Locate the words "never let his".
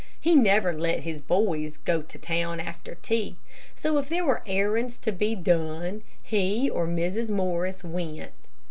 0.33-1.21